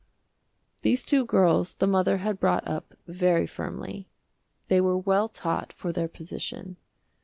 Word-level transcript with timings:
These 0.81 1.05
two 1.05 1.25
girls 1.25 1.75
the 1.75 1.85
mother 1.85 2.17
had 2.25 2.39
brought 2.39 2.67
up 2.67 2.95
very 3.05 3.45
firmly. 3.45 4.09
They 4.67 4.81
were 4.81 4.97
well 4.97 5.29
taught 5.29 5.71
for 5.71 5.91
their 5.93 6.07
position. 6.07 6.77